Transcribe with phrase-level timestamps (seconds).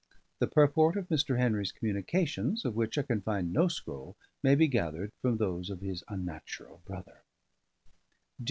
[0.39, 1.37] The purport of Mr.
[1.37, 5.81] Henry's communications, of which I can find no scroll, may be gathered from those of
[5.81, 7.21] his unnatural brother.